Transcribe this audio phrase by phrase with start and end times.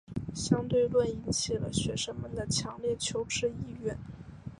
[0.33, 3.95] 相对论引起了学生们的强烈求知意愿。